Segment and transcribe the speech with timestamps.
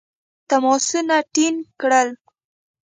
[0.49, 2.09] تماسونه ټینګ کړل.